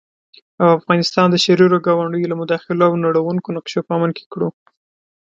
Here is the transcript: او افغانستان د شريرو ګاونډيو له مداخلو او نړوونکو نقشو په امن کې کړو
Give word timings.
او 0.61 0.67
افغانستان 0.77 1.27
د 1.31 1.35
شريرو 1.45 1.83
ګاونډيو 1.85 2.29
له 2.31 2.35
مداخلو 2.41 2.81
او 2.87 2.93
نړوونکو 3.05 3.55
نقشو 3.57 3.85
په 3.87 3.91
امن 3.97 4.11
کې 4.17 4.23
کړو 4.31 4.49